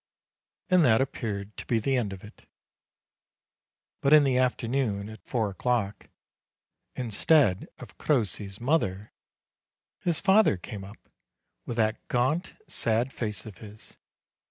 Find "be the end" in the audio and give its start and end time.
1.67-2.11